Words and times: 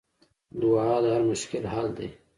دعا 0.59 0.91
د 1.03 1.05
هر 1.13 1.21
مشکل 1.31 1.63
حل 1.73 1.87
دی. 1.97 2.09